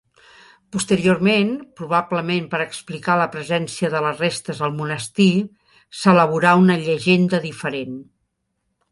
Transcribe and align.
Posteriorment, 0.75 1.49
probablement 1.81 2.47
per 2.53 2.61
explicar 2.63 3.17
la 3.19 3.27
presència 3.35 3.91
de 3.95 4.01
les 4.05 4.23
restes 4.23 4.61
al 4.67 4.73
monestir, 4.79 5.27
s'elaborà 5.99 6.55
una 6.63 6.79
llegenda 6.87 7.41
diferent. 7.45 8.01